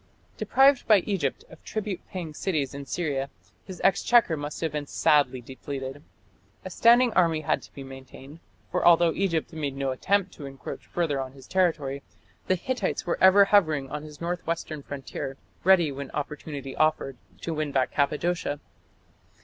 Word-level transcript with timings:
Deprived 0.35 0.87
by 0.87 1.01
Egypt 1.01 1.45
of 1.51 1.63
tribute 1.63 2.01
paying 2.09 2.33
cities 2.33 2.73
in 2.73 2.87
Syria, 2.87 3.29
his 3.65 3.79
exchequer 3.83 4.35
must 4.35 4.59
have 4.61 4.71
been 4.71 4.87
sadly 4.87 5.41
depleted. 5.41 6.01
A 6.65 6.71
standing 6.71 7.13
army 7.13 7.41
had 7.41 7.61
to 7.61 7.73
be 7.75 7.83
maintained, 7.83 8.39
for 8.71 8.83
although 8.83 9.11
Egypt 9.13 9.53
made 9.53 9.77
no 9.77 9.91
attempt 9.91 10.33
to 10.33 10.47
encroach 10.47 10.87
further 10.87 11.21
on 11.21 11.33
his 11.33 11.45
territory, 11.45 12.01
the 12.47 12.55
Hittites 12.55 13.05
were 13.05 13.19
ever 13.21 13.45
hovering 13.45 13.91
on 13.91 14.01
his 14.01 14.19
north 14.19 14.47
western 14.47 14.81
frontier, 14.81 15.37
ready 15.63 15.91
when 15.91 16.09
opportunity 16.15 16.75
offered 16.75 17.15
to 17.41 17.53
win 17.53 17.71
back 17.71 17.91
Cappadocia. 17.91 18.59